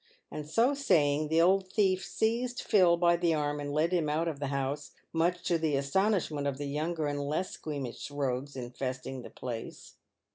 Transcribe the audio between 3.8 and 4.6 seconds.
him out of the